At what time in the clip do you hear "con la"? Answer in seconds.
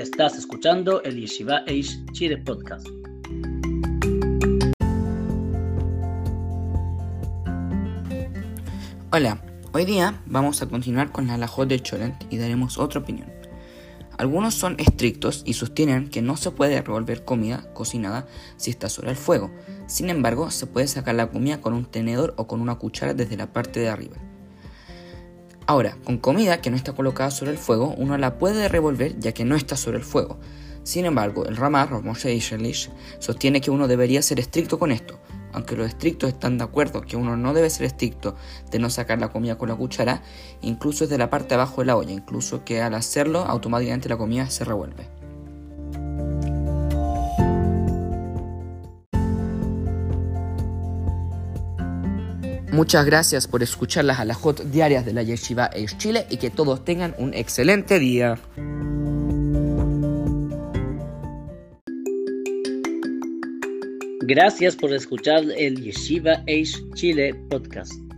11.12-11.34, 39.58-39.76